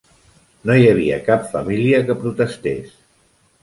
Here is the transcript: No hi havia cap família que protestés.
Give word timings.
No 0.69 0.77
hi 0.79 0.87
havia 0.93 1.21
cap 1.29 1.47
família 1.53 2.03
que 2.11 2.19
protestés. 2.27 3.01